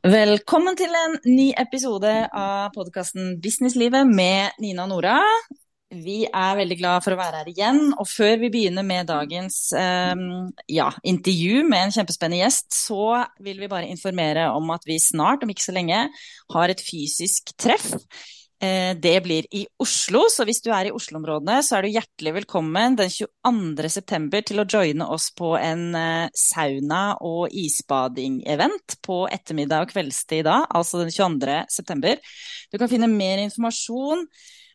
[0.00, 5.18] Velkommen til en ny episode av podkasten Businesslivet med Nina og Nora.
[5.92, 7.82] Vi er veldig glad for å være her igjen.
[8.00, 10.22] Og før vi begynner med dagens eh,
[10.72, 15.44] ja, intervju med en kjempespennende gjest, så vil vi bare informere om at vi snart,
[15.44, 16.06] om ikke så lenge,
[16.56, 17.90] har et fysisk treff
[18.60, 22.98] det blir i Oslo, så hvis du er i Oslo-områdene, så er du hjertelig velkommen
[22.98, 24.42] den 22.9.
[24.50, 30.58] til å joine oss på en eh, sauna- og isbading-event på ettermiddag og kveldstid da,
[30.68, 32.16] altså den 22.9.
[32.68, 34.26] Du kan finne mer informasjon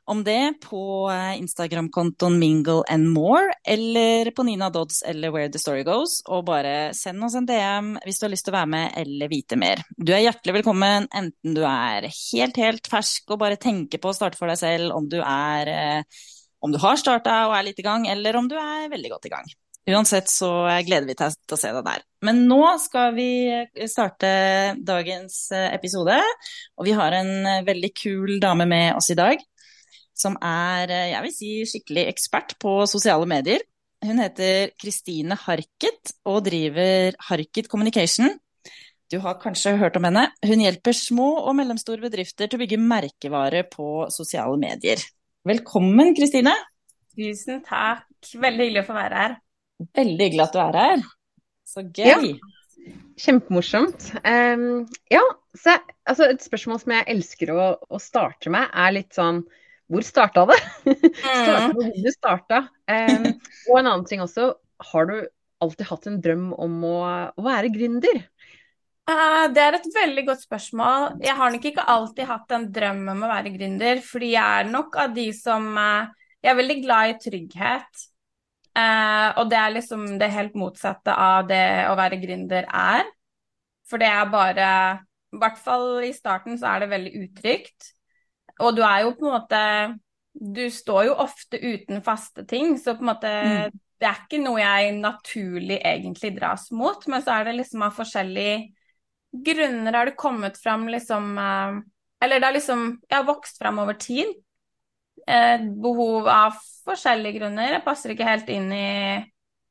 [0.06, 5.60] om det på eh, Instagram-kontoen Mingle and More, eller på Nina Dodds eller Where the
[5.60, 6.20] Story Goes.
[6.30, 9.32] Og bare send oss en DM hvis du har lyst til å være med eller
[9.32, 9.82] vite mer.
[9.98, 14.18] Du er hjertelig velkommen enten du er helt, helt fersk og bare tenker på å
[14.18, 16.24] starte for deg selv, om du er eh,
[16.66, 19.28] om du har starta og er litt i gang, eller om du er veldig godt
[19.30, 19.50] i gang.
[19.86, 20.50] Uansett så
[20.82, 22.06] gleder vi oss til å se deg der.
[22.26, 23.28] Men nå skal vi
[23.90, 24.30] starte
[24.82, 26.22] dagens eh, episode,
[26.78, 29.42] og vi har en veldig kul dame med oss i dag
[30.16, 33.64] som er eh, jeg vil si, skikkelig ekspert på sosiale medier.
[34.06, 38.34] Hun heter Kristine Harket og driver Harket Communication.
[39.12, 40.28] Du har kanskje hørt om henne.
[40.46, 45.02] Hun hjelper små og mellomstore bedrifter til å bygge merkevare på sosiale medier.
[45.46, 46.56] Velkommen, Kristine.
[47.16, 48.08] Tusen takk.
[48.34, 49.36] Veldig hyggelig å få være her.
[50.00, 51.04] Veldig hyggelig at du er her.
[51.70, 52.08] Så gøy.
[52.10, 52.96] Ja.
[53.22, 54.10] Kjempemorsomt.
[54.26, 55.22] Um, ja,
[55.58, 59.44] så, altså, et spørsmål som jeg elsker å, å starte med, er litt sånn
[59.92, 60.60] hvor starta det?
[61.22, 62.62] starta hvor du starta.
[62.90, 63.28] Um,
[63.70, 64.54] og en annen ting også,
[64.92, 65.18] har du
[65.64, 66.96] alltid hatt en drøm om å,
[67.36, 68.24] å være gründer?
[69.06, 71.20] Uh, det er et veldig godt spørsmål.
[71.22, 74.72] Jeg har nok ikke alltid hatt en drøm om å være gründer, fordi jeg er
[74.72, 76.12] nok av de som uh,
[76.42, 78.06] Jeg er veldig glad i trygghet.
[78.76, 83.06] Uh, og det er liksom det helt motsatte av det å være gründer er.
[83.86, 84.70] For det er bare
[85.36, 87.95] I hvert fall i starten så er det veldig utrygt.
[88.64, 89.62] Og du er jo på en måte
[90.36, 93.82] Du står jo ofte uten faste ting, så på en måte mm.
[93.96, 97.94] Det er ikke noe jeg naturlig egentlig dras mot, men så er det liksom av
[97.96, 98.58] forskjellige
[99.46, 101.78] grunner har det kommet fram liksom eh,
[102.24, 104.36] Eller det har liksom Jeg har vokst fram over tid.
[105.28, 107.72] Eh, behov av forskjellige grunner.
[107.74, 108.90] Jeg passer ikke helt inn i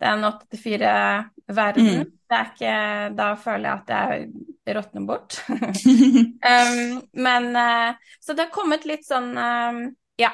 [0.02, 1.90] den 8-4-verden.
[2.00, 2.10] Mm.
[2.28, 2.74] Det er ikke
[3.20, 5.36] Da føler jeg at jeg råtner bort.
[5.48, 9.82] um, men uh, Så det har kommet litt sånn um,
[10.20, 10.32] Ja.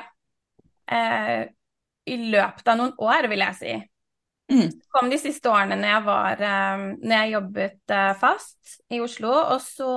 [0.91, 1.49] Uh,
[2.11, 3.75] I løpet av noen år, vil jeg si.
[4.51, 4.71] Mm.
[4.71, 9.03] Det kom de siste årene når jeg, var, um, når jeg jobbet uh, fast i
[9.03, 9.35] Oslo.
[9.55, 9.93] Og så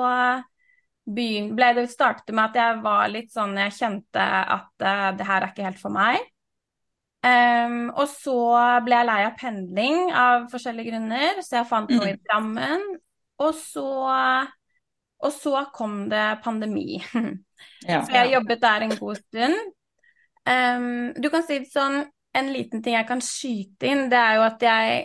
[1.04, 4.70] ble det startet med at jeg var litt sånn Jeg kjente at
[5.20, 6.22] det her er ikke helt for meg.
[7.24, 8.36] Um, og så
[8.84, 12.24] ble jeg lei av pendling av forskjellige grunner, så jeg fant noe i mm.
[12.28, 12.82] Drammen.
[13.42, 13.88] Og så,
[15.24, 17.02] og så kom det pandemi.
[17.88, 19.56] Ja, så jeg jobbet der en god stund.
[20.44, 22.02] Um, du kan si det sånn,
[22.36, 24.98] en liten ting jeg kan skyte inn, det er jo at jeg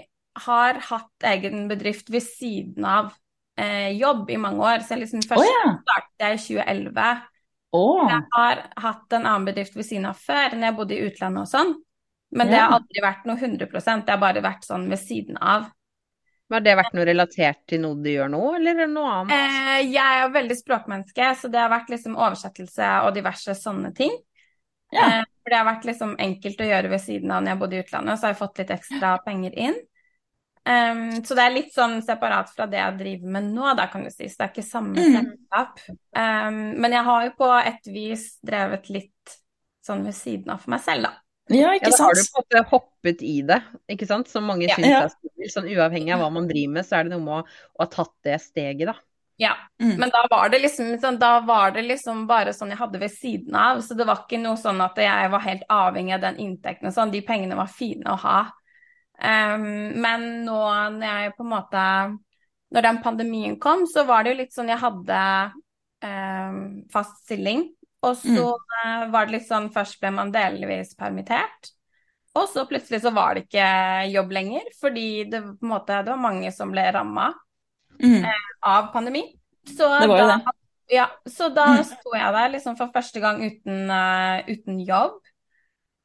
[0.47, 3.13] har hatt egen bedrift ved siden av
[3.59, 4.85] eh, jobb i mange år.
[4.85, 5.73] Så jeg liksom først oh, ja.
[5.83, 7.09] startet jeg i 2011.
[7.79, 8.05] Oh.
[8.09, 11.45] Jeg har hatt en annen bedrift ved siden av før, når jeg bodde i utlandet
[11.45, 11.75] og sånn.
[12.39, 15.69] Men det har aldri vært noe 100% det har bare vært sånn ved siden av.
[16.49, 19.35] Har det vært noe relatert til noe du gjør nå, eller noe annet?
[19.37, 24.15] Eh, jeg er veldig språkmenneske, så det har vært liksom oversettelse og diverse sånne ting.
[24.95, 25.05] Ja.
[25.05, 27.77] Eh, for det har vært liksom enkelt å gjøre ved siden av når jeg bodde
[27.77, 29.79] i utlandet, så har jeg fått litt ekstra penger inn.
[30.69, 34.03] Um, så det er litt sånn separat fra det jeg driver med nå, da kan
[34.05, 34.29] du si.
[34.29, 35.15] Så det er ikke samme mm.
[35.15, 35.85] selskap.
[36.13, 39.39] Um, men jeg har jo på et vis drevet litt
[39.85, 41.15] sånn ved siden av for meg selv, da.
[41.49, 43.59] Ja, ikke ja, da har du på en måte hoppet i det,
[43.95, 44.29] ikke sant.
[44.29, 44.77] Som mange ja.
[44.77, 45.53] syns er skummelt.
[45.55, 47.89] Sånn uavhengig av hva man driver med, så er det noe med å, å ha
[47.93, 48.99] tatt det steget, da.
[49.41, 50.01] Ja, mm.
[50.01, 53.13] men da var det liksom sånn, da var det liksom bare sånn jeg hadde ved
[53.15, 53.85] siden av.
[53.87, 56.97] Så det var ikke noe sånn at jeg var helt avhengig av den inntekten og
[56.97, 57.13] sånn.
[57.15, 58.41] De pengene var fine å ha.
[59.23, 60.59] Um, men nå
[60.97, 61.85] når jeg på en måte
[62.71, 65.21] Når den pandemien kom, så var det jo litt sånn jeg hadde
[66.05, 66.59] um,
[66.93, 67.63] fast stilling.
[68.07, 69.11] Og så mm.
[69.11, 71.73] var det litt sånn Først ble man delvis permittert.
[72.39, 73.69] Og så plutselig så var det ikke
[74.13, 77.33] jobb lenger, fordi det, på en måte, det var mange som ble ramma
[77.99, 78.21] mm.
[78.21, 79.25] eh, av pandemi.
[79.67, 80.55] Så det var jo det.
[80.89, 81.83] Ja, så da mm.
[81.89, 85.19] sto jeg der liksom for første gang uten, uh, uten jobb.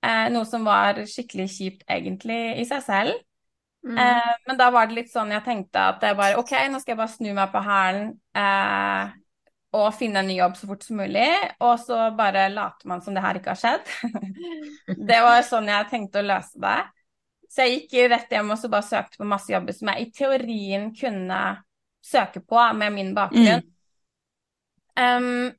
[0.04, 3.22] Eh, noe som var skikkelig kjipt egentlig i seg selv.
[3.88, 3.98] Mm.
[4.00, 6.94] Eh, men da var det litt sånn jeg tenkte at jeg bare OK, nå skal
[6.94, 8.10] jeg bare snu meg på hælen.
[8.36, 9.14] Eh,
[9.74, 11.30] og finne en ny jobb så fort som mulig.
[11.66, 13.90] Og så bare later man som det her ikke har skjedd.
[15.10, 16.78] det var sånn jeg tenkte å løse det.
[17.54, 20.14] Så jeg gikk rett hjem og så bare søkte på masse jobber som jeg i
[20.14, 21.42] teorien kunne
[22.04, 23.62] søke på med min bakgrunn.
[23.64, 23.74] Mm.
[24.94, 25.52] Um,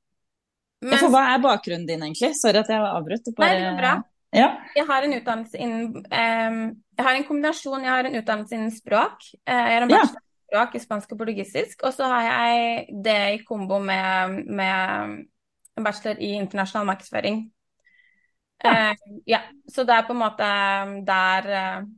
[0.85, 0.99] men...
[1.01, 2.35] For hva er bakgrunnen din, egentlig?
[2.39, 3.31] Sorry at jeg avbrøt.
[3.35, 3.47] Bare...
[3.47, 3.95] Nei, det går bra.
[4.35, 4.49] Ja.
[4.75, 6.57] Jeg har en utdannelse innen um,
[6.99, 7.87] Jeg har en kombinasjon.
[7.87, 9.27] Jeg har en utdannelse innen språk.
[9.47, 10.24] Uh, jeg har en bachelor
[10.55, 11.83] språk i spansk og portugisisk.
[11.83, 15.27] Og så har jeg det i kombo med, med
[15.83, 17.43] bachelor i internasjonal markedsføring.
[18.65, 18.93] Ja.
[18.93, 19.41] Uh, ja.
[19.69, 20.47] Så det er på en måte
[21.07, 21.89] der uh,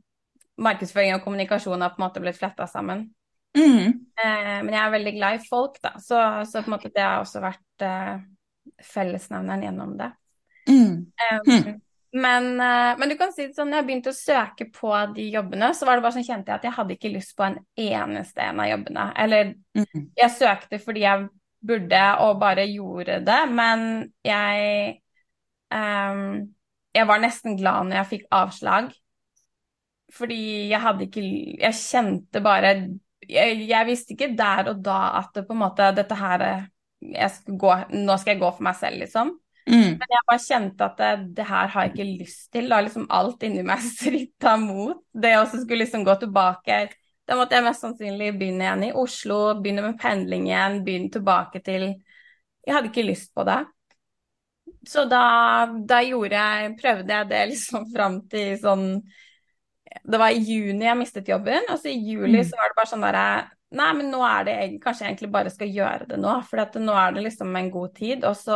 [0.57, 3.11] markedsføring og kommunikasjon har på en måte blitt fletta sammen.
[3.57, 3.93] Mm.
[4.17, 5.93] Uh, men jeg er veldig glad i folk, da.
[6.01, 7.87] Så, så på en måte det har også vært
[8.83, 10.09] fellesnevneren gjennom det.
[10.67, 11.05] Mm.
[11.47, 11.77] Um,
[12.17, 15.71] men, men, du kan si det sånn, når jeg begynte å søke på de jobbene,
[15.75, 18.43] så var det bare sånn kjente jeg at jeg hadde ikke lyst på en eneste
[18.45, 19.07] en av jobbene.
[19.23, 20.05] Eller mm.
[20.17, 21.27] jeg søkte fordi jeg
[21.67, 23.89] burde og bare gjorde det, men
[24.25, 25.01] jeg
[25.73, 26.53] um,
[26.95, 28.93] Jeg var nesten glad når jeg fikk avslag.
[30.17, 31.23] Fordi jeg hadde ikke
[31.59, 32.71] Jeg kjente bare
[33.27, 36.45] jeg, jeg, visste ikke der og da at det på en måte Dette her
[37.33, 39.33] skal gå, Nå skal jeg gå for meg selv, liksom.
[39.67, 39.97] Mm.
[39.99, 42.69] Men jeg bare kjente at det, det, her har jeg ikke lyst til.
[42.71, 45.03] Da liksom alt inni meg stritta mot.
[45.11, 46.85] Det å skulle liksom gå tilbake
[47.27, 51.59] da måtte jeg mest sannsynlig begynne igjen i Oslo, begynne med pendling igjen, begynne tilbake
[51.65, 51.89] til
[52.63, 53.59] Jeg hadde ikke lyst på det.
[54.87, 58.87] Så da, da gjorde jeg, prøvde jeg det liksom fram til sånn
[60.07, 62.47] Det var i juni jeg mistet jobben, og så i juli mm.
[62.47, 63.27] så var det bare sånn derre
[63.75, 66.93] Nei, men nå er det kanskje jeg egentlig bare skal gjøre det nå, for nå
[66.95, 68.23] er det liksom en god tid.
[68.23, 68.55] Og så.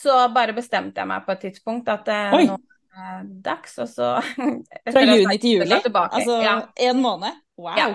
[0.00, 2.44] Så bare bestemte jeg meg på et tidspunkt at det Oi.
[2.48, 4.14] nå eh, dags, og så
[4.94, 5.76] Fra juni til juli?
[5.76, 6.56] Altså ja.
[6.88, 7.36] en måned?
[7.60, 7.76] Wow.
[7.76, 7.88] Ja.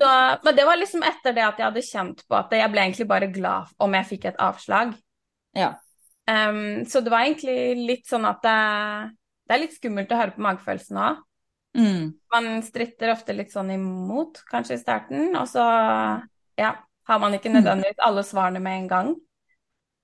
[0.00, 0.10] Så,
[0.44, 3.06] men det var liksom etter det at jeg hadde kjent på at jeg ble egentlig
[3.10, 4.94] bare glad om jeg fikk et avslag.
[5.56, 5.74] Ja.
[6.30, 8.56] Um, så det var egentlig litt sånn at det,
[9.44, 11.20] det er litt skummelt å høre på magefølelsen òg.
[11.76, 12.06] Mm.
[12.32, 15.64] Man stritter ofte litt sånn imot, kanskje i starten, og så
[16.58, 16.72] ja,
[17.10, 19.12] har man ikke nødvendigvis alle svarene med en gang.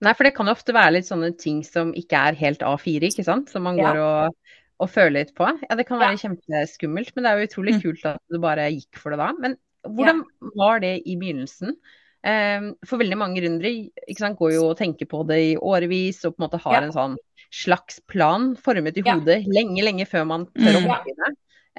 [0.04, 3.24] Nei, for det kan ofte være litt sånne ting som ikke er helt A4, ikke
[3.24, 3.52] sant.
[3.52, 5.48] Som man går og, og føler litt på.
[5.64, 6.22] Ja, det kan være ja.
[6.26, 7.84] kjempeskummelt, men det er jo utrolig mm.
[7.84, 9.30] kult at du bare gikk for det da.
[9.40, 9.56] Men
[9.86, 10.50] hvordan ja.
[10.60, 11.78] var det i begynnelsen?
[12.26, 16.40] Um, for veldig mange gründere går jo og tenker på det i årevis og på
[16.40, 17.14] en måte har en sånn
[17.54, 20.88] slags plan formet i hodet lenge, lenge før man tør å mm.
[20.90, 21.30] hoppe i det.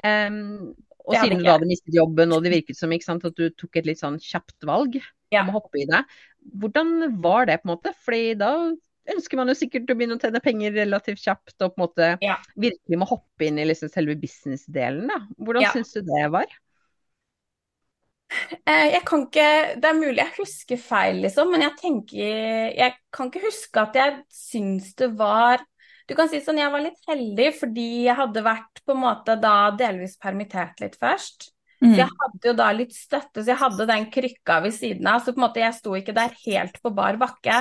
[0.08, 0.40] Um,
[1.08, 3.80] og det siden du hadde mistet jobben og det virket som sant, at du tok
[3.80, 4.98] et litt sånn kjapt valg
[5.36, 6.02] om å hoppe i det,
[6.54, 7.94] hvordan var det, på en måte?
[8.06, 8.52] Fordi da
[9.14, 12.14] ønsker man jo sikkert å begynne å tjene penger relativt kjapt, og på en måte
[12.24, 12.38] ja.
[12.60, 15.08] virkelig må hoppe inn i liksom selve businessdelen.
[15.12, 15.22] da.
[15.40, 15.74] Hvordan ja.
[15.76, 16.58] syns du det var?
[18.68, 19.44] Eh, jeg kan ikke
[19.80, 23.96] Det er mulig jeg husker feil, liksom, men jeg tenker Jeg kan ikke huske at
[23.96, 25.64] jeg syns det var
[26.10, 29.38] Du kan si sånn, jeg var litt heldig fordi jeg hadde vært på en måte
[29.40, 31.50] da delvis permittert litt først.
[31.78, 31.92] Mm.
[31.92, 35.22] Så jeg hadde jo da litt støtte, så jeg hadde den krykka ved siden av.
[35.22, 37.60] Så på en måte jeg sto ikke der helt på bar bakke.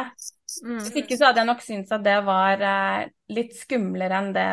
[0.65, 0.79] Mm.
[0.81, 4.51] Hvis ikke så hadde jeg nok syntes at det var eh, litt skumlere enn det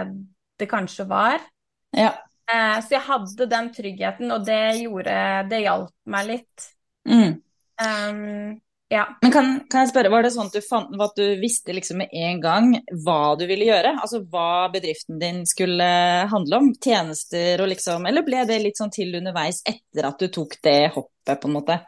[0.60, 1.42] det kanskje var.
[1.96, 2.12] Ja.
[2.52, 5.16] Eh, så jeg hadde den tryggheten, og det gjorde
[5.50, 6.68] Det hjalp meg litt.
[7.10, 7.40] Mm.
[7.84, 8.60] Um,
[8.94, 9.18] ja.
[9.22, 12.04] Men kan, kan, jeg spørre, var det sånn at du, fant, at du visste liksom
[12.04, 12.68] med en gang
[13.02, 13.96] hva du ville gjøre?
[13.98, 15.88] Altså hva bedriften din skulle
[16.30, 16.70] handle om?
[16.78, 20.92] Tjenester og liksom Eller ble det litt sånn til underveis etter at du tok det
[20.94, 21.80] hoppet, på en måte?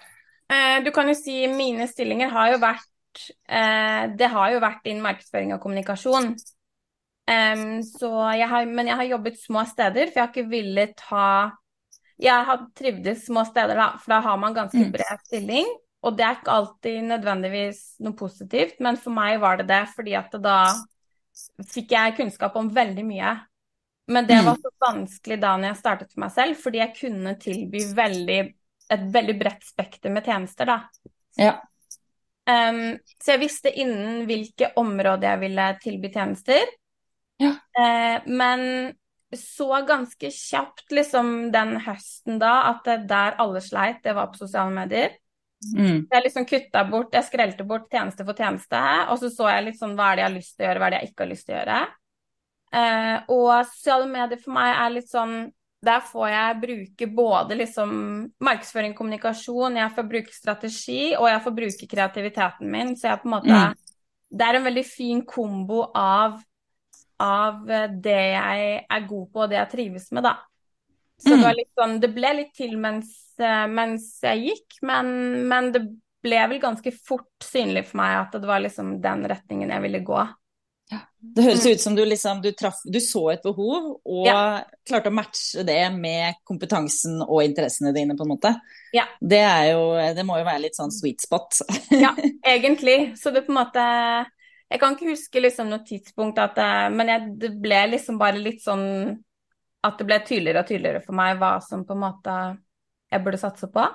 [0.49, 4.89] Eh, du kan jo si mine stillinger har jo vært eh, Det har jo vært
[4.89, 6.33] innen markedsføring og kommunikasjon.
[7.25, 11.29] Så jeg har, men jeg har jobbet små steder, for jeg har ikke villet ha
[12.21, 14.93] Jeg har trivdes små steder, da, for da har man ganske mm.
[14.93, 15.73] bred stilling.
[16.05, 20.13] Og det er ikke alltid nødvendigvis noe positivt, men for meg var det det fordi
[20.17, 20.59] at da
[21.71, 23.33] fikk jeg kunnskap om veldig mye.
[24.13, 24.45] Men det mm.
[24.45, 28.41] var så vanskelig da når jeg startet for meg selv, fordi jeg kunne tilby veldig,
[28.93, 31.09] et veldig bredt spekter med tjenester, da.
[31.41, 31.55] Ja.
[32.45, 36.69] Um, så jeg visste innen hvilke områder jeg ville tilby tjenester.
[37.41, 37.55] Ja.
[37.73, 38.61] Uh, men
[39.35, 44.45] så ganske kjapt liksom den høsten da at det der alle sleit, det var på
[44.45, 45.17] sosiale medier.
[45.73, 45.99] Mm.
[46.11, 49.79] Jeg liksom kutta bort, jeg skrelte bort tjeneste for tjeneste, og så så jeg litt
[49.79, 51.23] sånn hva er det jeg har lyst til å gjøre, hva er det jeg ikke
[51.23, 51.83] har lyst til å gjøre.
[52.75, 55.35] Eh, og sosiale medier for meg er litt sånn
[55.85, 57.91] Der får jeg bruke både liksom
[58.43, 62.95] markedsføring, kommunikasjon, jeg får bruke strategi, og jeg får bruke kreativiteten min.
[62.97, 63.75] Så jeg på en måte mm.
[64.35, 66.39] Det er en veldig fin kombo av,
[67.21, 67.69] av
[68.01, 70.33] det jeg er god på, og det jeg trives med, da.
[71.21, 71.43] Så mm.
[71.45, 75.11] det, sånn, det ble litt til mens Eh, mens jeg gikk, men,
[75.49, 75.83] men, det
[76.25, 80.01] ble vel ganske fort synlig for meg at det var liksom den retningen jeg ville
[80.05, 80.23] gå.
[81.35, 84.61] Det høres ut som du liksom du, traff, du så et behov og Ja.
[84.85, 88.51] klarte å matche det med kompetansen og interessene dine, på en måte.
[88.93, 89.07] Ja.
[89.19, 89.41] Det
[89.71, 91.63] jo Det må jo være litt sånn sweet spot.
[92.05, 92.13] Ja,
[92.45, 93.17] egentlig.
[93.17, 93.85] Så det på en måte
[94.69, 96.61] Jeg kan ikke huske liksom noe tidspunkt at
[96.93, 99.17] Men jeg, det ble liksom bare litt sånn
[99.85, 102.35] At det ble tydeligere og tydeligere for meg hva som på en måte
[103.13, 103.85] jeg burde satse på.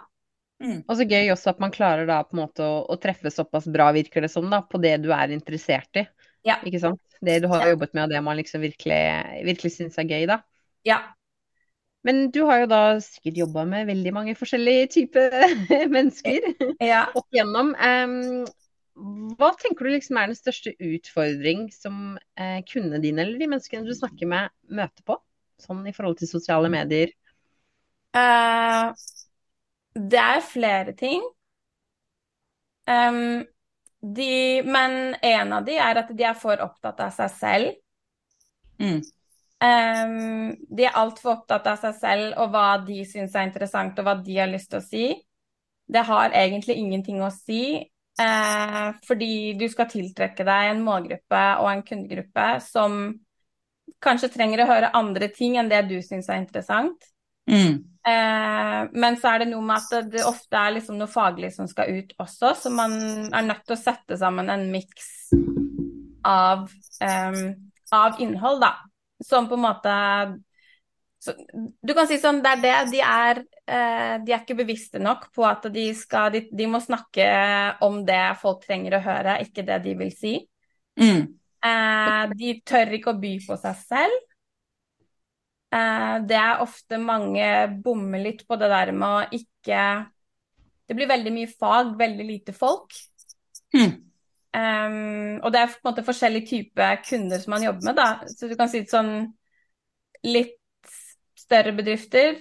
[0.61, 3.66] Og så gøy også at man klarer da på en måte å, å treffe såpass
[3.73, 6.04] bra, virker det som, da, på det du er interessert i.
[6.47, 6.59] Ja.
[6.68, 7.00] Ikke sant?
[7.25, 7.73] Det du har Ja.
[7.75, 9.00] jobbet med, og det man liksom virkelig,
[9.49, 10.40] virkelig syns er gøy, da.
[10.88, 11.00] Ja.
[12.06, 15.37] Men du har jo da sikkert jobba med veldig mange forskjellige typer
[15.97, 16.47] mennesker
[16.80, 17.06] ja.
[17.12, 17.75] opp igjennom.
[17.76, 23.49] Um, hva tenker du liksom er den største utfordring som eh, kundene dine, eller de
[23.49, 25.16] menneskene du snakker med, møter på?
[25.61, 27.12] Sånn i forhold til sosiale medier.
[28.17, 28.90] Uh,
[29.95, 31.23] det er flere ting.
[32.90, 33.45] Um,
[34.00, 37.81] de, men en av de er at de er for opptatt av seg selv.
[38.81, 39.00] Mm.
[39.61, 44.07] Um, de er altfor opptatt av seg selv og hva de syns er interessant, og
[44.07, 45.07] hva de har lyst til å si.
[45.90, 47.83] Det har egentlig ingenting å si,
[48.23, 53.02] uh, fordi du skal tiltrekke deg en målgruppe og en kundegruppe som
[54.02, 57.11] kanskje trenger å høre andre ting enn det du syns er interessant.
[57.50, 57.80] Mm.
[58.07, 61.69] Eh, men så er det noe med at det, ofte er liksom noe faglig som
[61.69, 62.95] skal ut også, så man
[63.28, 65.11] er nødt til å sette sammen en miks
[66.26, 66.71] av,
[67.04, 67.42] em,
[67.92, 68.76] av innhold, da.
[69.25, 69.97] Som på en måte
[71.21, 71.35] så,
[71.85, 72.76] Du kan si sånn, det er det.
[72.95, 76.80] De er, eh, de er ikke bevisste nok på at de skal de, de må
[76.80, 77.26] snakke
[77.85, 80.33] om det folk trenger å høre, ikke det de vil si.
[80.97, 81.26] Mm.
[81.61, 84.21] Eh, de tør ikke å by på seg selv.
[85.71, 87.47] Eh, det er ofte mange
[87.85, 89.83] bommer litt på det der med å ikke
[90.90, 92.97] Det blir veldig mye fag, veldig lite folk.
[93.71, 93.93] Mm.
[94.50, 98.26] Um, og det er på en måte forskjellige typer kunder som man jobber med, da.
[98.26, 99.12] Så du kan si det sånn
[100.26, 100.59] Litt
[101.38, 102.40] større bedrifter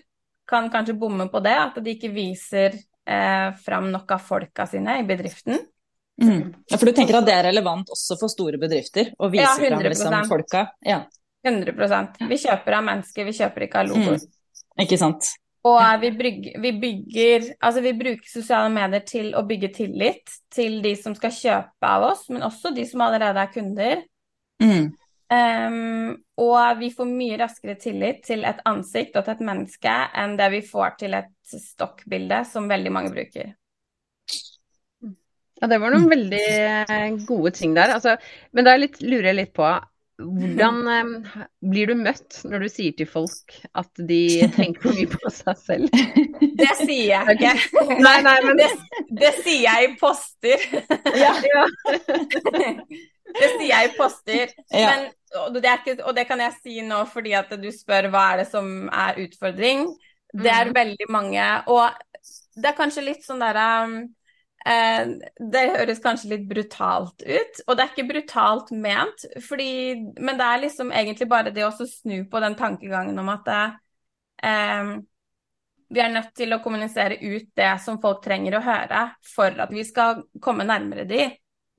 [0.49, 4.97] kan kanskje bomme på det, at de ikke viser eh, fram nok av folka sine
[4.99, 5.61] i bedriften.
[6.21, 6.53] Mm.
[6.67, 9.13] Ja, for du tenker at det er relevant også for store bedrifter?
[9.19, 9.89] Å vise Ja, fram 100%.
[9.89, 10.65] liksom, folka?
[10.85, 11.03] Ja,
[11.47, 14.19] 100% Vi kjøper av mennesker, vi kjøper ikke av logoer.
[14.79, 15.29] ikke sant?
[15.67, 20.81] Og vi, brygger, vi bygger Altså, vi bruker sosiale medier til å bygge tillit til
[20.81, 24.03] de som skal kjøpe av oss, men også de som allerede er kunder.
[24.63, 24.91] Mm.
[25.29, 30.37] Um, og vi får mye raskere tillit til et ansikt og til et menneske enn
[30.39, 33.51] det vi får til et stokkbilde, som veldig mange bruker.
[35.59, 36.43] Ja, det var noen veldig
[36.89, 37.91] eh, gode ting der.
[37.97, 38.15] Altså,
[38.55, 39.69] men da lurer jeg litt på
[40.19, 45.07] hvordan eh, blir du møtt når du sier til folk at de tenker for mye
[45.13, 46.01] på seg selv?
[46.59, 47.53] Det sier jeg ikke.
[48.03, 48.67] Nei, nei, men Det,
[49.21, 50.65] det sier jeg i poster.
[51.23, 51.33] ja.
[53.39, 54.53] Det sier jeg i poster.
[54.73, 54.89] Ja.
[54.89, 58.07] Men, og, det er ikke, og det kan jeg si nå fordi at du spør
[58.09, 59.85] hva er det som er utfordring.
[60.33, 60.75] Det er Mhm.
[60.75, 61.89] veldig mange, og
[62.59, 63.93] det er kanskje litt sånn derre eh,
[64.65, 69.69] Det høres kanskje litt brutalt ut, og det er ikke brutalt ment, fordi,
[70.19, 74.91] men det er liksom egentlig bare det å snu på den tankegangen om at eh,
[75.89, 79.71] vi er nødt til å kommunisere ut det som folk trenger å høre for at
[79.73, 81.23] vi skal komme nærmere de.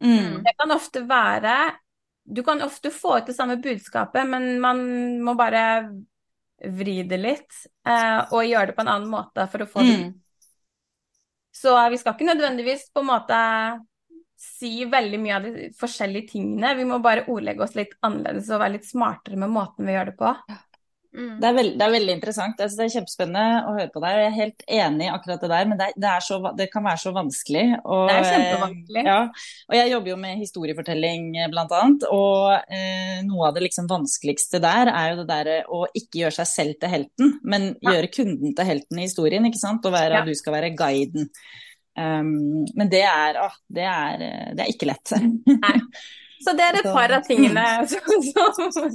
[0.02, 0.40] Mm.
[0.42, 1.56] Det kan ofte være
[2.24, 4.80] Du kan ofte få ut det samme budskapet, men man
[5.24, 5.62] må bare
[6.60, 9.96] vri det litt eh, og gjøre det på en annen måte for å få det
[10.00, 10.10] Mm.
[11.52, 13.38] Så vi skal ikke nødvendigvis på en måte
[14.40, 16.72] si veldig mye av de forskjellige tingene.
[16.78, 20.12] Vi må bare ordlegge oss litt annerledes og være litt smartere med måten vi gjør
[20.12, 20.32] det på.
[21.10, 21.40] Mm.
[21.42, 22.60] Det er, veld, det er veldig interessant.
[22.60, 24.18] Synes det er kjempespennende å høre på deg.
[24.20, 26.84] Jeg er helt enig i akkurat det der, men det, er, det, så, det kan
[26.86, 27.64] være så vanskelig.
[27.82, 29.02] Og, Det er eh, kjempevanskelig.
[29.08, 29.16] Ja,
[29.66, 31.48] og jeg jobber jo med historiefortelling bl.a.
[31.56, 35.66] blant annet, og eh, noe av det liksom vanskeligste der er jo det der eh,
[35.66, 37.96] å ikke gjøre seg selv til helten, men Ja.
[37.96, 39.84] gjøre kunden til helten i historien, ikke sant?
[39.88, 40.24] Og være, Ja.
[40.26, 41.26] du skal være guiden.
[41.98, 45.10] Um, men det er, å, det er, eh, det er ikke lett.
[46.40, 48.22] Så det er et par av tingene som,
[48.72, 48.94] som,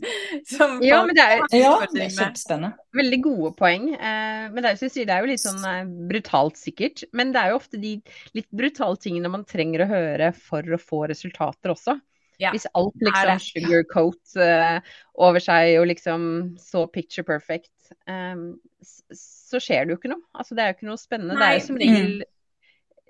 [0.49, 2.71] som Ja, men det er ja, det er kjempespennende.
[2.97, 3.87] veldig gode poeng.
[3.93, 7.05] Eh, men det er, sier, det er jo litt sånn eh, brutalt sikkert.
[7.13, 7.95] Men det er jo ofte de
[8.37, 11.99] litt brutale tingene man trenger å høre for å få resultater også.
[12.41, 16.25] Ja, Hvis alt er liksom sugarcoat eh, over seg og liksom
[16.59, 17.71] så picture perfect,
[18.05, 20.23] så skjer det jo ikke noe.
[20.35, 21.37] Altså det er jo ikke noe spennende.
[21.39, 22.09] Det er jo som regel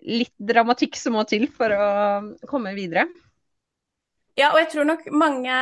[0.05, 1.87] litt dramatikk som må til for å
[2.51, 3.07] komme videre.
[4.35, 5.57] Ja, og jeg tror nok mange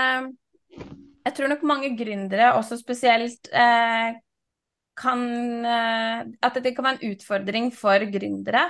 [1.23, 4.15] Jeg tror nok mange gründere også spesielt eh,
[4.97, 5.21] kan
[5.65, 8.65] eh, At det kan være en utfordring for gründere.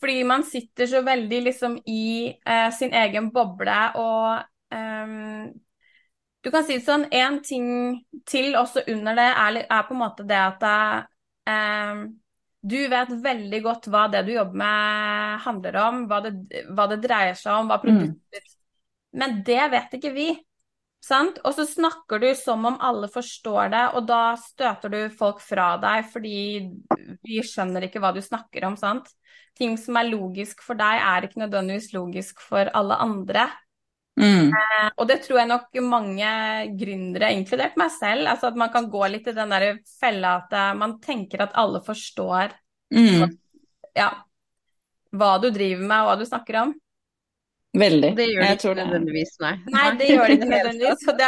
[0.00, 4.42] Fordi man sitter så veldig liksom i eh, sin egen boble og
[4.74, 5.50] um,
[6.44, 7.66] Du kan si det sånn, én ting
[8.24, 10.62] til også under det er, er, på en måte det at
[11.44, 12.06] um,
[12.64, 16.32] du vet veldig godt hva det du jobber med handler om, hva det,
[16.72, 18.56] hva det dreier seg om, hva produktet mm.
[19.16, 20.28] Men det vet ikke vi.
[21.00, 21.38] Sant?
[21.48, 25.72] Og så snakker du som om alle forstår det, og da støter du folk fra
[25.80, 26.34] deg fordi
[27.24, 29.08] vi skjønner ikke hva du snakker om, sant.
[29.56, 33.48] Ting som er logisk for deg, er ikke nødvendigvis logisk for alle andre.
[34.20, 34.52] Mm.
[34.52, 36.30] Eh, og det tror jeg nok mange
[36.76, 40.56] gründere, inkludert meg selv, altså at man kan gå litt i den der fella at
[40.56, 42.52] eh, man tenker at alle forstår
[42.92, 43.24] mm.
[43.96, 44.10] ja,
[45.16, 46.76] hva du driver med og hva du snakker om.
[47.70, 48.08] Veldig.
[48.18, 49.52] Det gjør det ikke nødvendigvis, nei.
[49.70, 51.26] Nei, det gjør det ikke nødvendigvis, og det,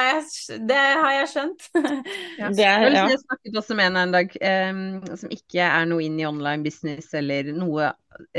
[0.72, 1.66] det har jeg skjønt.
[2.40, 2.48] ja.
[2.58, 3.04] Det er, ja.
[3.12, 4.80] Jeg snakket også med en en dag um,
[5.20, 7.92] som ikke er noe inn i online business eller noe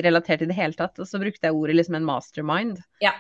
[0.03, 2.83] relatert i det hele tatt, og så brukte jeg ordet liksom en mastermind.
[3.03, 3.15] Ja.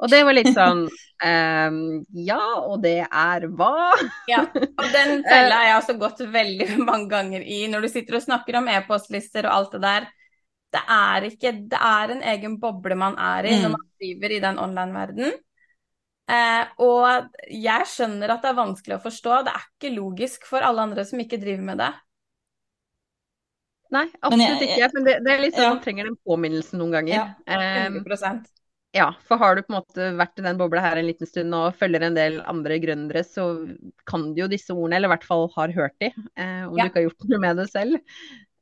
[0.00, 0.86] Og det var litt sånn
[1.28, 1.78] um,
[2.16, 3.92] Ja, og det er hva?
[4.32, 8.16] ja, og den fella har jeg også gått veldig mange ganger i når du sitter
[8.16, 10.10] og snakker om e-postlister og alt det der
[10.72, 13.64] det er ikke Det er en egen boble man er i mm.
[13.64, 15.34] når man driver i den online-verden.
[16.32, 19.42] Eh, og jeg skjønner at det er vanskelig å forstå.
[19.46, 21.92] Det er ikke logisk for alle andre som ikke driver med det.
[23.92, 24.88] Nei, absolutt ikke.
[24.96, 25.74] Men det, det er litt sånn ja.
[25.74, 27.16] man trenger den påminnelsen noen ganger.
[27.18, 27.26] Ja,
[27.92, 28.40] 100 um,
[28.92, 31.56] ja, for har du på en måte vært i den bobla her en liten stund
[31.56, 33.46] og følger en del andre gründere, så
[34.08, 36.84] kan du jo disse ordene, eller i hvert fall har hørt de, eh, om ja.
[36.84, 38.00] du ikke har gjort noe med det selv.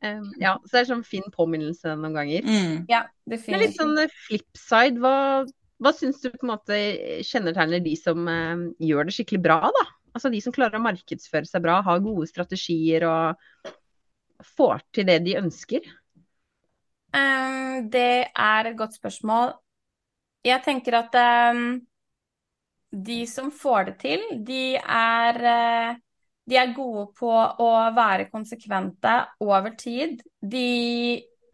[0.01, 2.47] Um, ja, så det er sånn fin påminnelse noen ganger.
[2.47, 2.77] Mm.
[2.89, 5.01] Ja, det er litt sånn flip flipside.
[5.03, 5.45] Hva,
[5.81, 6.79] hva syns du på en måte
[7.27, 9.87] kjennetegner de som uh, gjør det skikkelig bra, da?
[10.17, 13.71] Altså de som klarer å markedsføre seg bra, har gode strategier og
[14.57, 15.85] får til det de ønsker?
[17.13, 19.55] Um, det er et godt spørsmål.
[20.47, 21.17] Jeg tenker at
[21.53, 21.81] um,
[22.91, 26.01] de som får det til, de er uh,
[26.51, 29.13] de er gode på å være konsekvente
[29.45, 30.19] over tid.
[30.43, 30.67] De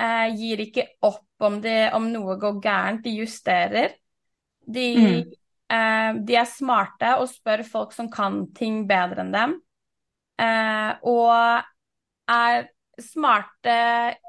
[0.00, 3.98] eh, gir ikke opp om, det, om, noe går gærent, de justerer.
[4.64, 5.34] De, mm.
[5.76, 9.54] eh, de, er smarte og spør folk som kan ting bedre enn dem.
[10.40, 13.76] Eh, og er smarte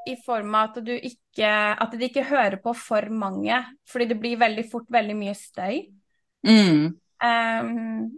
[0.08, 1.50] i form av at, du ikke,
[1.80, 5.86] at de ikke hører på for mange, fordi det blir veldig fort veldig mye støy.
[6.48, 6.98] Mm.
[7.24, 7.70] Um,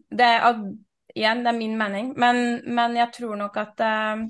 [0.09, 0.31] det,
[1.15, 4.25] igjen, det er min mening, men, men jeg tror nok at uh,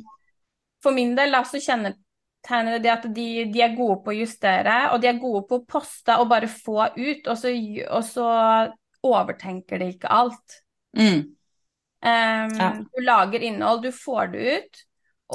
[0.84, 4.78] For min del da, så kjennetegner det at de, de, er gode på å justere,
[4.94, 7.52] og de er gode på å poste og bare få ut, og så,
[7.90, 8.30] og så
[9.06, 10.62] overtenker de ikke alt.
[10.98, 11.36] Mm.
[12.00, 12.70] Um, ja.
[12.80, 14.82] Du lager innhold, du får det ut,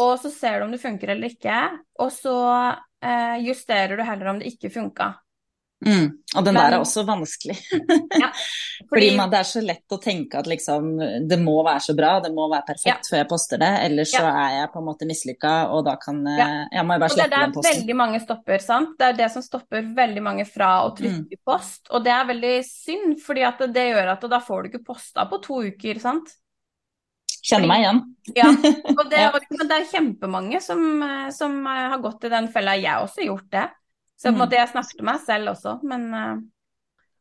[0.00, 1.58] og så ser du om det funker eller ikke,
[2.00, 2.38] og så
[2.72, 5.12] uh, justerer du heller om det ikke funka.
[5.84, 6.06] Mm.
[6.34, 7.54] Og den Men, der er også vanskelig.
[8.22, 8.30] ja,
[8.88, 10.90] fordi, fordi man, det er så lett å tenke at liksom,
[11.28, 12.96] det må være så bra, det må være perfekt ja.
[13.10, 14.22] før jeg poster det, ellers ja.
[14.22, 16.48] så er jeg på en måte mislykka, og da kan ja.
[16.72, 17.66] jeg må jeg bare slette den posten.
[17.68, 18.94] Det er veldig mange stopper, sant.
[19.00, 21.42] Det er det som stopper veldig mange fra å trykke mm.
[21.46, 24.86] post, og det er veldig synd, fordi at det gjør at da får du ikke
[24.88, 26.34] posta på to uker, sant.
[27.44, 27.98] Kjenner meg igjen.
[28.38, 28.48] ja,
[28.98, 30.80] og det, og det er kjempemange som,
[31.36, 32.72] som har gått i den fella.
[32.80, 33.66] Jeg har også gjort det.
[34.24, 36.34] Så på en måte jeg snakker til meg selv også, men uh...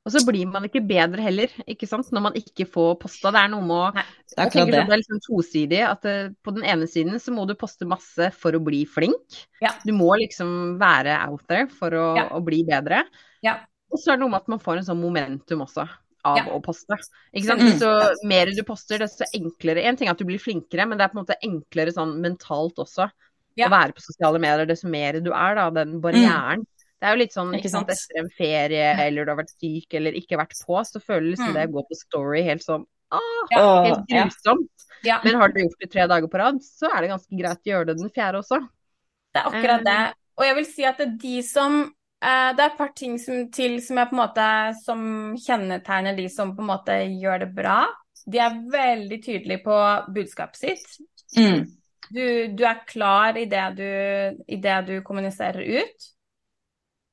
[0.03, 3.31] Og så blir man ikke bedre heller, ikke sant, når man ikke får posta.
[3.31, 4.81] Det er noe med å Nei, det er, jeg det.
[4.89, 5.79] det er liksom tosidig.
[5.87, 9.37] At uh, på den ene siden så må du poste masse for å bli flink.
[9.63, 9.71] Ja.
[9.87, 12.27] Du må liksom være out there for å, ja.
[12.35, 13.05] å bli bedre.
[13.47, 13.61] Ja.
[13.93, 15.87] Og så er det noe med at man får en sånn momentum også
[16.27, 16.97] av å poste.
[17.31, 17.63] Ikke sant?
[17.63, 17.79] Mm.
[17.81, 19.83] Så mer du poster, desto enklere.
[19.87, 22.15] En ting er at du blir flinkere, men det er på en måte enklere sånn
[22.23, 23.09] mentalt også.
[23.53, 26.63] Å være på sosiale medier, desto mer du er, da, den barrieren.
[26.63, 26.72] Mm.
[27.03, 29.95] Det er jo litt sånn ikke sant, etter en ferie eller du har vært syk
[29.99, 31.57] eller ikke vært på, så føler liksom mm.
[31.57, 34.85] det å gå på Story helt sånn ah, ja, helt grusomt.
[35.03, 35.17] Ja.
[35.25, 37.71] Men har du gjort det tre dager på rad, så er det ganske greit å
[37.73, 38.61] gjøre det den fjerde også.
[39.35, 39.97] Det er akkurat det.
[40.05, 40.15] Eh.
[40.39, 43.19] Og jeg vil si at det er de som eh, Det er et par ting
[43.21, 44.47] som, til som er på en måte
[44.79, 45.03] som
[45.43, 47.77] kjennetegner de som på en måte gjør det bra.
[48.23, 49.77] De er veldig tydelige på
[50.15, 50.87] budskapet sitt.
[51.35, 51.67] Mm.
[52.13, 53.87] Du, du, er klar i det du,
[54.47, 56.12] i det du kommuniserer ut.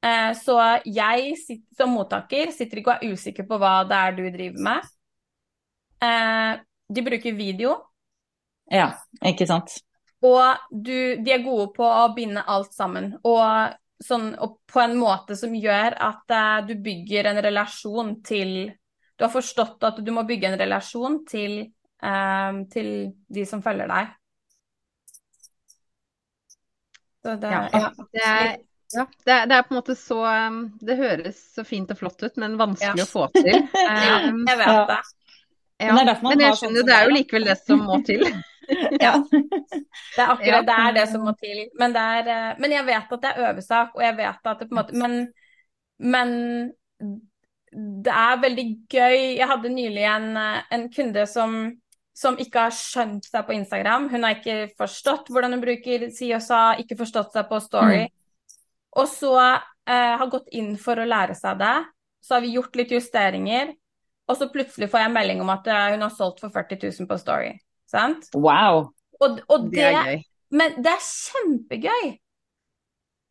[0.01, 0.57] Eh, så
[0.89, 1.35] jeg
[1.77, 4.89] som mottaker sitter ikke og er usikker på hva det er du driver med.
[6.01, 6.53] Eh,
[6.91, 7.77] de bruker video.
[8.73, 8.95] Ja,
[9.27, 9.77] ikke sant.
[10.25, 13.13] Og du, de er gode på å binde alt sammen.
[13.27, 18.53] Og, sånn, og på en måte som gjør at uh, du bygger en relasjon til
[19.17, 21.57] Du har forstått at du må bygge en relasjon til,
[22.73, 22.87] til
[23.37, 24.15] de som følger deg.
[27.21, 27.91] Så det, ja, ja.
[28.17, 28.55] det er
[28.93, 31.99] Ja, det er, det er på en måte så um, Det høres så fint og
[32.01, 33.07] flott ut, men vanskelig Ja.
[33.07, 33.53] å få til.
[33.91, 35.01] Um, jeg vet det.
[35.81, 35.93] ja.
[35.95, 38.27] Men det Men jeg sånn skjønner som det er jo likevel det som må til.
[39.03, 39.17] Ja.
[39.27, 41.65] Det er akkurat det er det som må til.
[41.79, 44.61] Men, det er, eh, men jeg vet at det er øvesak, og jeg vet at
[44.61, 45.17] det på en måte Men,
[45.99, 46.35] men
[48.05, 49.17] det er veldig gøy.
[49.41, 51.57] Jeg hadde nylig en, eh, en kunde som,
[52.15, 54.09] som ikke har skjønt seg på Instagram.
[54.13, 58.05] Hun har ikke forstått hvordan hun bruker si og sa, ikke forstått seg på Story.
[58.99, 61.77] Og så eh, har gått inn for å lære seg det.
[62.25, 63.75] Så har vi gjort litt justeringer.
[64.31, 67.11] Og så plutselig får jeg melding om at eh, hun har solgt for 40 000
[67.11, 67.55] på Story.
[67.91, 68.29] Sant?
[68.37, 68.91] Wow.
[69.21, 70.21] Og, og Det er gøy.
[70.57, 72.13] men det er kjempegøy.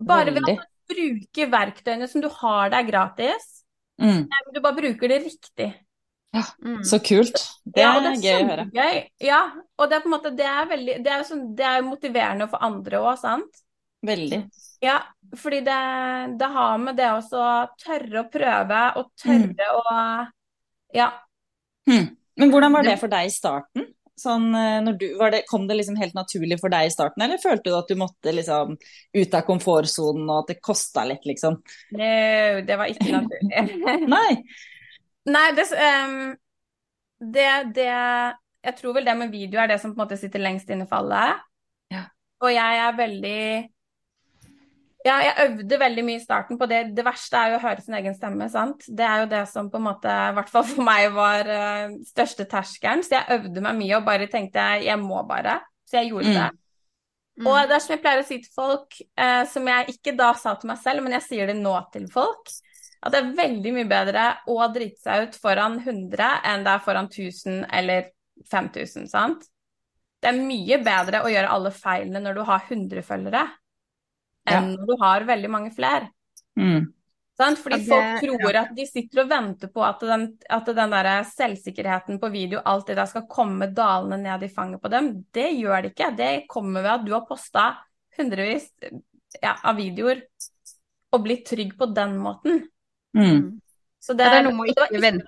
[0.07, 0.55] Bare ved Veldig.
[0.55, 3.47] at du bruker verktøyene som du har der gratis.
[3.99, 4.27] Mm.
[4.55, 5.73] Du bare bruker det riktig.
[6.63, 6.83] Mm.
[6.85, 7.41] Så kult.
[7.65, 8.65] Det Ja, det er gøy å høre.
[9.23, 9.39] Ja,
[9.77, 12.47] og det er på en måte det er veldig Det er, sånn, det er motiverende
[12.51, 13.63] for andre òg, sant?
[14.05, 14.43] Veldig.
[14.79, 14.99] Ja,
[15.37, 15.79] fordi det,
[16.39, 19.85] det har med det å tørre å prøve og tørre å
[20.95, 21.11] Ja.
[21.89, 22.15] Mm.
[22.39, 23.89] Men hvordan var det for deg i starten?
[24.19, 27.39] Sånn, eh, du, var det, kom det liksom helt naturlig for deg i starten, eller
[27.41, 28.75] følte du at du måtte liksom
[29.15, 31.59] ut av komfortsonen og at det kosta litt, liksom?
[31.95, 32.11] No,
[32.67, 33.63] det var ikke naturlig.
[34.15, 34.31] Nei.
[35.29, 36.15] Nei, det, um,
[37.35, 40.43] det, det Jeg tror vel det med video er det som på en måte sitter
[40.43, 41.37] lengst inne for alle.
[41.93, 42.05] Ja.
[42.43, 43.43] Og jeg er veldig
[45.07, 46.79] Ja, jeg øvde veldig mye i starten på det.
[46.95, 48.83] Det verste er jo å høre sin egen stemme, sant.
[48.83, 51.93] Det er jo det som på en måte, i hvert fall for meg, var uh,
[52.09, 53.03] største terskelen.
[53.07, 55.61] Så jeg øvde meg mye og bare tenkte jeg må bare.
[55.87, 56.35] Så jeg gjorde Mm.
[56.35, 56.49] det.
[57.47, 60.33] Og det er som jeg pleier å si til folk, uh, som jeg ikke da
[60.35, 62.51] sa til meg selv, men jeg sier det nå til folk,
[62.99, 66.83] at det er veldig mye bedre å drite seg ut foran 100 enn det er
[66.83, 68.09] foran 1000 eller
[68.51, 69.47] 5000, sant?
[70.19, 73.45] Det er mye bedre å gjøre alle feilene når du har 100 følgere,
[74.57, 76.09] enn når du har veldig mange flere.
[76.59, 76.87] Mm.
[77.39, 77.59] Sant?
[77.63, 81.23] Fordi det- folk tror at de sitter og venter på at den, at den der
[81.23, 85.25] selvsikkerheten på video, alt det der skal komme dalende ned i fanget på dem.
[85.31, 86.15] Det gjør det ikke.
[86.17, 87.77] Det kommer ved at du har posta
[88.17, 88.69] hundrevis
[89.41, 90.21] ja, av videoer
[91.13, 92.63] og blitt trygg på den måten.
[93.15, 93.59] Mm.
[94.01, 95.25] Så det, Ja, det er noe med å ikke vente,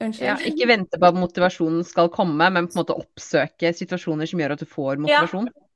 [0.00, 0.26] Unnskyld.
[0.26, 4.40] ja, ikke vente på at motivasjonen skal komme, men på en måte oppsøke situasjoner som
[4.40, 5.46] gjør at du får motivasjon.
[5.46, 5.67] Ja,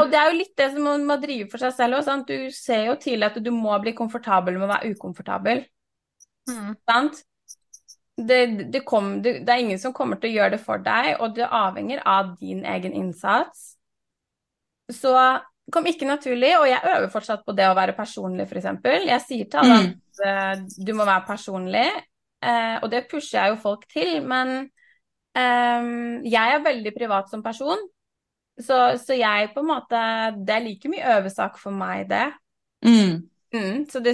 [0.00, 2.26] og det er jo litt det som man må drive for seg selv òg.
[2.28, 5.64] Du ser jo tidlig at du må bli komfortabel med å være ukomfortabel.
[6.50, 6.74] Mm.
[6.86, 7.22] Sant?
[8.14, 11.16] Det, det, kom, det, det er ingen som kommer til å gjøre det for deg,
[11.18, 13.72] og det avhenger av din egen innsats.
[14.92, 15.14] Så
[15.72, 18.70] kom ikke naturlig, og jeg øver fortsatt på det å være personlig, f.eks.
[19.08, 19.90] Jeg sier til alle Mm.
[19.90, 21.88] at uh, du må være personlig,
[22.44, 24.68] uh, og det pusher jeg jo folk til, men
[25.34, 27.80] um, jeg er veldig privat som person.
[28.60, 30.00] Så, så jeg på en måte
[30.46, 32.26] Det er like mye øvesak for meg, det.
[32.86, 33.24] Mm.
[33.54, 34.12] Mm, så det,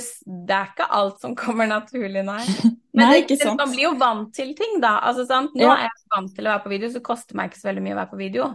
[0.48, 2.42] det er ikke alt som kommer naturlig, nei.
[2.96, 3.60] Men Nei, det, sant.
[3.60, 4.96] man blir jo vant til ting, da.
[5.06, 5.52] Altså, sant?
[5.54, 5.76] Nå Ja.
[5.76, 7.94] er jeg vant til å være på video, så koster meg ikke så veldig mye
[7.94, 8.48] å være på video.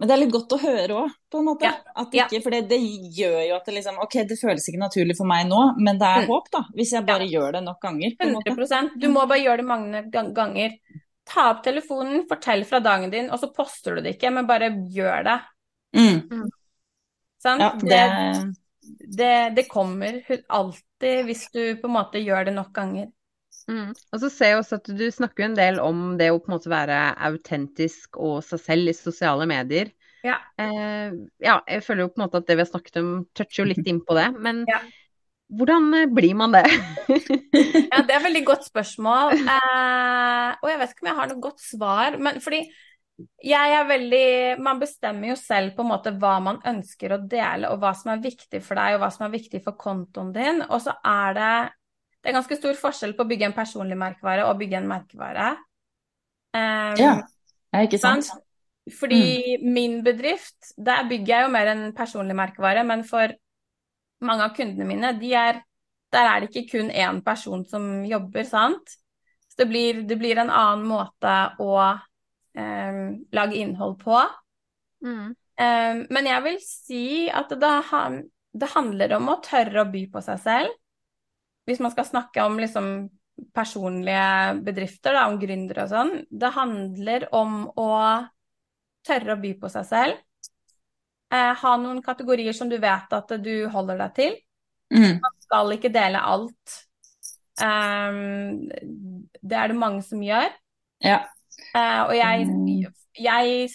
[0.00, 1.68] Men det er litt godt å høre òg, på en måte.
[1.68, 1.74] Ja.
[2.16, 2.24] Ja.
[2.24, 2.78] ikke, for det, det
[3.18, 6.08] gjør jo at det liksom Ok, det føles ikke naturlig for meg nå, men det
[6.08, 6.30] er Mm.
[6.32, 6.62] håp, da.
[6.74, 8.16] Hvis jeg bare gjør det nok ganger.
[8.18, 8.54] På en måte.
[8.56, 10.78] 100 Du må bare gjøre det mange ganger.
[11.28, 14.72] Ta opp telefonen, fortell fra dagen din, og så poster du det ikke, men bare
[14.90, 15.38] gjør det.
[15.96, 16.48] Mm.
[17.42, 17.62] Sant?
[17.62, 18.52] Ja, det
[18.98, 23.10] det, det, kommer alltid hvis du på en måte gjør det nok ganger.
[23.70, 23.92] Mm.
[23.94, 26.56] Og så ser jeg også at du snakker en del om det å på en
[26.56, 29.92] måte være autentisk og seg selv i sosiale medier.
[30.26, 30.38] Ja.
[30.60, 33.62] Eh, ja, jeg føler jo på en måte at det vi har snakket om, toucher
[33.62, 34.28] jo litt inn på det.
[34.42, 34.82] Men Ja.
[35.52, 36.64] Hvordan eh, blir man det?
[37.92, 39.34] Ja, det er et veldig godt spørsmål.
[39.36, 42.16] Eh, og jeg vet ikke om jeg har noe godt svar.
[42.22, 42.62] Men fordi
[43.44, 47.68] jeg er veldig Man bestemmer jo selv på en måte hva man ønsker å dele,
[47.70, 50.62] og hva som er viktig for deg, og hva som er viktig for kontoen din.
[50.68, 51.52] Og så er det
[52.22, 55.52] Det er ganske stor forskjell på å bygge en personlig merkevare og bygge en merkevare.
[56.54, 57.14] Um, Ja.
[57.74, 58.28] er ikke sant?
[58.30, 58.44] Sant?
[58.98, 63.34] Fordi min bedrift, der bygger jeg jo mer en personlig merkevare, men for
[64.24, 65.60] mange av kundene mine, de er,
[66.12, 68.96] der er det ikke kun én person som jobber, sant?
[69.48, 73.00] Så det blir, det blir en annen måte å eh,
[73.36, 74.20] lage innhold på.
[75.04, 75.32] Mm.
[75.60, 77.72] Eh, men jeg vil si at det,
[78.56, 80.78] det handler om å tørre å by på seg selv.
[81.68, 82.94] Hvis man skal snakke om liksom
[83.54, 86.12] personlige bedrifter, da, om gründere og sånn.
[86.30, 87.92] Det handler om å
[89.06, 90.20] tørre å by på seg selv.
[91.32, 94.34] Eh, ha noen kategorier som du vet at du holder deg til.
[94.92, 95.22] Mm.
[95.46, 96.80] Skal ikke dele alt.
[97.62, 98.68] Um,
[99.40, 100.50] det er det mange som gjør.
[101.04, 101.22] Ja.
[101.72, 103.68] Uh, og jeg, jeg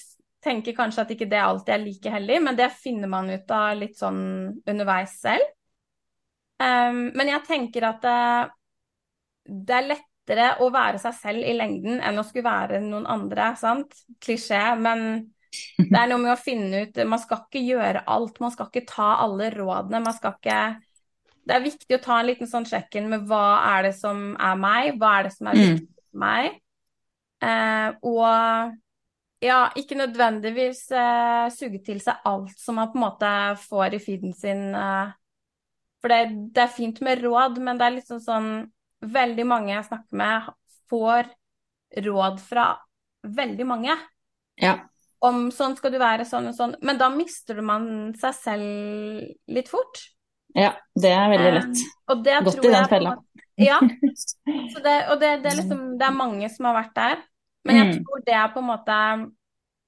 [0.44, 3.78] tenker kanskje at ikke det alltid er like heldig, men det finner man ut av
[3.80, 4.20] litt sånn
[4.68, 5.54] underveis selv.
[6.62, 8.22] Um, men jeg tenker at det,
[9.46, 13.52] det, er lettere å være seg selv i lengden enn å skulle være noen andre,
[13.58, 13.94] sant?
[14.22, 15.28] Klisjé, men
[15.92, 18.88] det er noe med å finne ut Man skal ikke gjøre alt, man skal ikke
[18.90, 20.62] ta alle rådene, man skal ikke
[21.48, 24.58] Det er viktig å ta en liten sånn check-in med hva er det som er
[24.60, 25.64] meg, hva er det som er mm.
[25.68, 26.58] viktig for meg.
[27.48, 28.76] Eh, og
[29.46, 33.32] ja, ikke nødvendigvis eh, suge til seg alt som man på en måte
[33.68, 34.72] får i feeden sin.
[34.76, 35.14] Eh,
[36.02, 38.50] for det, det, er fint med råd, men det er liksom sånn
[38.98, 40.46] Veldig mange jeg snakker med,
[40.90, 41.28] får
[42.02, 42.64] råd fra
[43.22, 43.94] veldig mange.
[44.58, 44.72] Ja.
[45.26, 46.76] Om sånn skal du være, sånn og sånn.
[46.86, 47.88] Men da mister man
[48.20, 50.04] seg selv litt fort.
[50.58, 51.82] Ja, det er veldig lett.
[52.10, 53.16] Um, Godt i den fella.
[53.58, 53.80] Ja.
[54.78, 57.24] Det, og det, det, er liksom, det er mange som har vært der.
[57.68, 57.96] Men jeg mm.
[57.98, 58.98] tror det er på en måte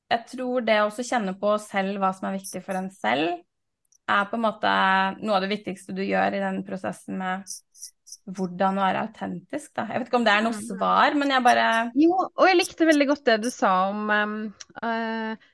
[0.10, 3.38] Jeg tror det å kjenne på selv hva som er viktig for en selv,
[4.10, 4.74] er på en måte
[5.22, 7.46] noe av det viktigste du gjør i den prosessen med
[8.38, 9.86] hvordan å være autentisk, da.
[9.90, 12.90] Jeg vet ikke om det er noe svar, men jeg bare Jo, og jeg likte
[12.90, 14.36] veldig godt det du sa om um,
[14.84, 15.48] uh,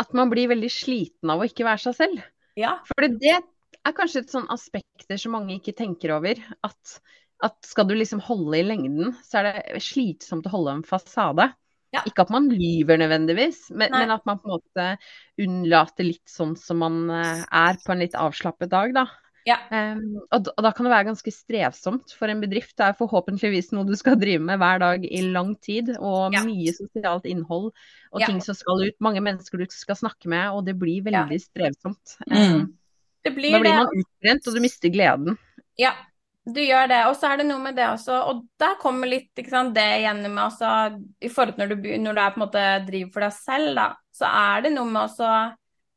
[0.00, 2.22] at man blir veldig sliten av å ikke være seg selv.
[2.58, 2.76] Ja.
[2.90, 6.40] For det er kanskje et sånn aspekter som mange ikke tenker over.
[6.66, 6.96] At,
[7.44, 11.50] at skal du liksom holde i lengden, så er det slitsomt å holde en fasade.
[11.94, 12.02] Ja.
[12.08, 14.86] Ikke at man lyver nødvendigvis, men, men, at man på en måte
[15.44, 19.04] unnlater litt sånn som man eh, er på en litt avslappet dag, da.
[19.44, 19.58] Ja.
[19.68, 22.72] Um, og, og, da kan det være ganske strevsomt for en bedrift.
[22.78, 26.44] Det er forhåpentligvis noe du skal drive med hver dag i lang tid, og ja.
[26.46, 28.30] mye sosialt innhold og ja.
[28.30, 28.96] ting som skal ut.
[29.04, 32.16] Mange mennesker du skal snakke med, og det blir veldig strevsomt.
[32.30, 32.72] Mm.
[33.24, 35.36] det blir da blir man utbrent, og du mister gleden.
[35.80, 35.92] Ja,
[36.44, 37.02] du gjør det.
[37.10, 40.38] Og så er det noe med det også, og der kommer litt sant, det igjennom
[40.38, 40.72] med altså,
[41.20, 44.30] I forhold til når du, når du er måte driver for deg selv, da, så
[44.30, 45.28] er det noe med også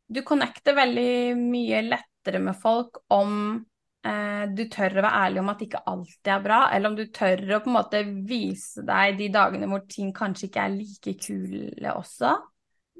[0.08, 1.82] Du connecter veldig mye
[2.28, 3.66] lettere med folk om
[4.06, 7.06] eh, du tør å være ærlig om at ikke alltid er bra, eller om du
[7.08, 11.14] tør å på en måte vise deg de dagene hvor ting kanskje ikke er like
[11.24, 12.36] kule også.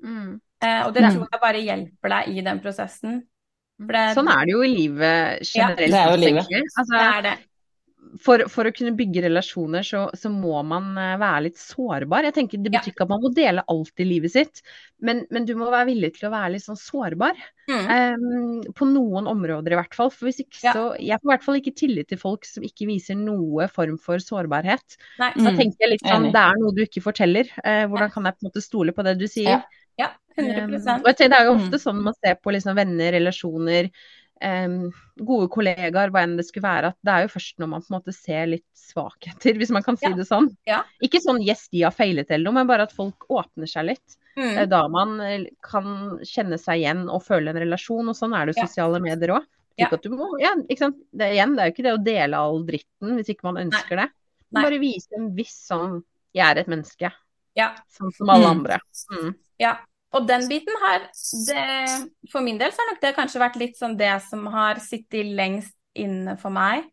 [0.04, 0.40] Mm.
[0.64, 1.12] Eh, og det mm.
[1.12, 3.20] tror jeg bare hjelper deg i den prosessen.
[3.78, 5.84] Det, sånn er det jo i livet generelt.
[5.84, 6.72] Ja, det er jo livet.
[6.80, 7.36] Altså, det er det.
[8.24, 12.28] For, for, å kunne bygge relasjoner, så, så, må man eh, være litt sårbar.
[12.28, 14.62] Jeg tenker Det betyr ikke at man må dele alt i livet sitt,
[15.04, 17.40] men, men, du må være villig til å være litt sånn sårbar.
[17.68, 17.88] Mm.
[17.92, 20.12] Um, på noen områder i hvert fall.
[20.14, 20.72] For hvis ikke ja.
[20.72, 23.98] så Jeg får i hvert fall ikke tillit til folk som ikke viser noe form
[24.02, 25.00] for sårbarhet.
[25.20, 25.34] Nei.
[25.36, 25.58] Så mm.
[25.60, 27.52] tenker jeg litt sånn, det er noe du ikke forteller.
[27.64, 29.58] Uh, hvordan kan jeg på en måte stole på det du sier?
[29.58, 29.84] Ja.
[29.98, 31.82] Ja, 100 um, og jeg tenker, Det er jo ofte mm.
[31.82, 33.90] sånn man ser på liksom venner, relasjoner,
[34.42, 34.78] um,
[35.28, 37.92] gode kollegaer, hva enn det skulle være, at det er jo først når man på
[37.92, 40.16] en måte ser litt svakheter, hvis man kan si ja.
[40.18, 40.50] det sånn.
[40.70, 40.84] Ja.
[41.04, 44.18] Ikke sånn 'yes, de har feilet' eller noe, men bare at folk åpner seg litt.
[44.38, 44.54] Mm.
[44.64, 48.46] Er da man eh, kan kjenne seg igjen og føle en relasjon, og sånn er
[48.46, 49.48] det jo sosiale medier òg.
[49.78, 49.90] Ja.
[49.94, 50.64] Det, igjen,
[51.14, 54.08] det er jo ikke det å dele all dritten hvis ikke man ønsker Nei.
[54.08, 54.14] det.
[54.56, 54.64] Nei.
[54.64, 56.00] Bare vise en viss sånn
[56.34, 57.12] 'jeg er et menneske',
[57.58, 57.70] ja.
[57.90, 58.58] sånn som alle mm.
[58.58, 58.80] andre.
[59.14, 59.36] Mm.
[59.62, 59.78] Ja,
[60.16, 61.08] og den biten her,
[61.48, 61.64] det,
[62.32, 65.34] for min del så har nok det kanskje vært litt sånn det som har sittet
[65.36, 66.86] lengst inne for meg.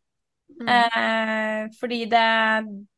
[0.55, 0.69] Mm.
[0.71, 2.27] Eh, fordi det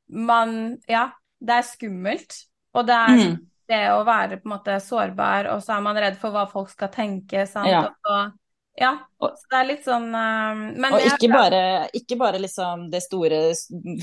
[0.07, 0.57] man
[0.89, 2.41] Ja, det er skummelt.
[2.77, 3.37] Og det er mm.
[3.73, 6.73] det å være på en måte sårbar, og så er man redd for hva folk
[6.73, 7.47] skal tenke.
[7.49, 7.71] Sant?
[7.73, 7.87] Ja.
[7.89, 8.37] Og,
[8.77, 11.61] ja, så det er litt sånn uh, Og ikke, bare,
[11.97, 13.39] ikke, bare, liksom det store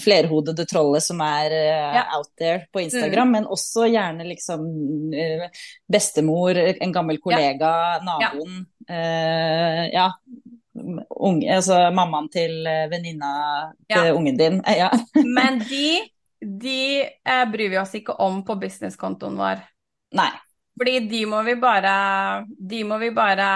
[0.02, 2.06] flerhodede trollet som er uh, ja.
[2.18, 3.36] out there på Instagram, mm.
[3.38, 4.66] men også gjerne liksom
[5.14, 5.46] uh,
[5.94, 8.02] bestemor, en gammel kollega, ja.
[8.08, 8.66] naboen.
[9.94, 10.10] ja.
[10.74, 13.34] Unge, altså mammaen til venninna
[13.86, 14.62] til ungen din.
[14.82, 14.90] ja.
[15.22, 16.02] men de,
[16.42, 16.80] de
[17.54, 19.62] bryr vi oss ikke om på businesskontoen vår.
[20.18, 20.32] Nei.
[20.74, 21.92] Fordi de må vi bare
[22.50, 23.50] De må vi bare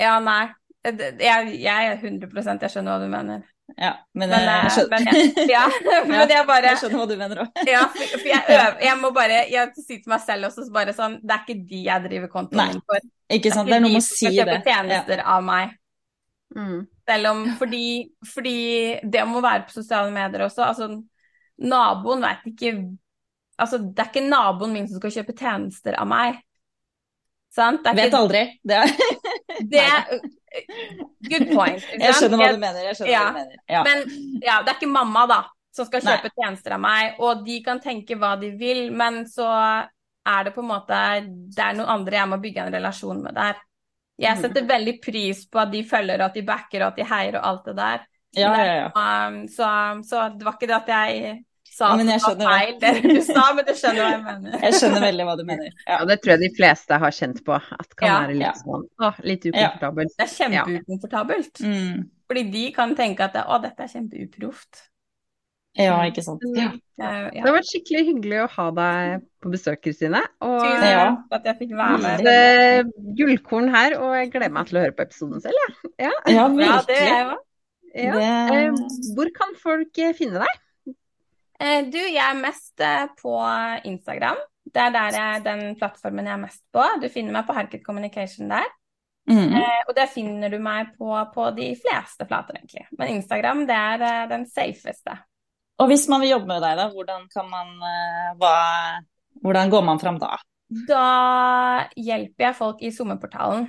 [0.00, 0.44] ja, nei.
[0.84, 3.44] Jeg, jeg er 100 jeg skjønner hva du mener.
[3.80, 5.06] Ja, men, men, jeg, skjønner.
[5.06, 5.62] Men ja,
[6.04, 7.62] men jeg bare Jeg skjønner hva du mener òg.
[7.64, 10.92] ja, for, for jeg, øver, jeg må bare Jeg sier til meg selv også bare
[10.96, 13.08] sånn Det er ikke de jeg driver kontoen min for.
[13.32, 14.34] Ikke sant, det er, noe med å si det.
[14.36, 15.24] Det er ikke de som kjøper tjenester ja.
[15.32, 15.72] av meg.
[16.54, 16.80] Mm.
[17.08, 17.86] Selv om fordi,
[18.34, 18.58] fordi
[19.16, 20.68] det må være på sosiale medier også.
[20.68, 20.90] Altså,
[21.64, 22.74] naboen vet ikke
[23.54, 26.40] Altså, det er ikke naboen min som skal kjøpe tjenester av meg.
[27.54, 27.84] Sant?
[27.86, 28.40] Vet ikke, aldri.
[28.66, 28.94] Det er,
[29.70, 30.18] det er
[31.24, 31.82] Good point.
[31.98, 32.84] Jeg skjønner hva du mener.
[32.86, 33.24] Jeg skjønner ja.
[33.24, 33.58] hva du mener.
[33.70, 33.82] Ja.
[33.86, 34.04] Men
[34.44, 35.40] ja, det er ikke mamma, da,
[35.74, 36.36] som skal kjøpe Nei.
[36.38, 37.20] tjenester av meg.
[37.24, 39.48] Og de kan tenke hva de vil, men så
[40.24, 40.98] er det på en måte
[41.52, 43.58] Det er noen andre jeg må bygge en relasjon med der.
[44.20, 44.44] Jeg mm.
[44.44, 47.40] setter veldig pris på at de følger, og at de backer, og at de heier
[47.40, 48.06] og alt det der.
[48.34, 48.86] Ja, ja, ja.
[49.28, 49.66] Um, så,
[50.06, 51.34] så, det var ikke det at jeg
[51.74, 54.56] sa Ja, jeg skjønner feil, det du sa, men du skjønner hva jeg mener.
[54.64, 55.68] Jeg skjønner veldig hva du mener.
[55.84, 55.98] Ja.
[55.98, 57.58] Ja, det tror jeg de fleste har kjent på.
[57.58, 58.54] At kan Ja, være litt ja.
[58.62, 60.16] sånn å, litt ukomfortabelt.
[60.18, 61.62] Det er kjempeukomfortabelt.
[61.66, 62.02] Mm.
[62.30, 64.84] Fordi de kan tenke at det, å, dette er kjempeuproft.
[65.76, 66.42] ja, ikke sant.
[66.54, 66.68] Ja.
[66.70, 67.42] Eh, Det Ja.
[67.48, 70.20] har vært skikkelig hyggelig å ha deg på besøk, Kristine.
[70.40, 71.04] Og Tusen Ja.
[71.10, 72.28] takk for at jeg fikk være med.
[72.30, 75.90] Uh, gullkorn her, og jeg gleder meg til å høre på episoden selv, jeg.
[76.06, 76.12] Ja.
[76.30, 76.96] ja, Ja, det er virkelig.
[77.10, 77.36] jeg.
[77.94, 78.12] Ja.
[78.14, 78.30] Det...
[78.54, 78.70] Eh,
[79.18, 80.60] hvor kan folk finne deg?
[81.60, 83.34] Eh, Du, jeg er mest eh, på
[83.84, 84.40] Instagram.
[84.64, 86.86] Det er der jeg, den plattformen jeg er mest på.
[87.02, 88.66] Du finner meg på Harket Communication der.
[89.30, 89.54] Mm.
[89.56, 92.86] Eh, Og der finner du meg på, på de fleste plater, egentlig.
[92.98, 95.18] Men Instagram, det er eh, den safeste.
[95.78, 98.56] Og hvis man vil jobbe med deg, da, hvordan kan man eh, hva,
[99.42, 100.36] Hvordan går man fram da?
[100.88, 101.06] Da
[101.98, 103.66] hjelper jeg folk i sommerportalen.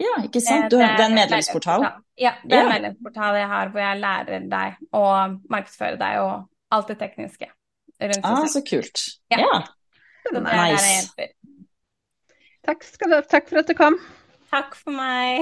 [0.00, 0.70] Ja, ikke sant?
[0.72, 1.84] Du, det er en medlemsportal?
[2.20, 5.02] Ja, det er en medlemsportal jeg har hvor jeg lærer deg å
[5.52, 7.48] markedsføre deg og alt det tekniske
[8.02, 9.04] rundt Ah, så kult.
[9.32, 9.38] Ja.
[9.44, 9.62] Ja.
[10.22, 11.28] Så Nice.
[12.66, 13.96] Takk, skal du, takk for at du kom.
[14.52, 15.40] Takk for meg.